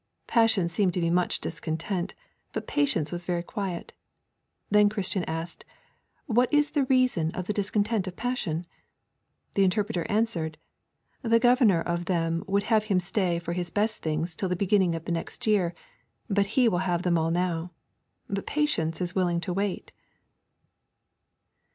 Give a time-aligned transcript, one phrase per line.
[0.25, 2.15] Passion seemed to be much discontent,
[2.53, 3.93] but Patience was very quiet.
[4.71, 5.63] Then Christian asked,
[6.25, 8.65] What is the reason of the discontent of Passion?
[9.53, 10.57] The interpreter answered,
[11.21, 14.95] The governor of them would have him stay for his best things till the beginning
[14.95, 15.71] of the next year;
[16.27, 17.69] but he will have all now.
[18.27, 19.91] But Patience is willing to wait.'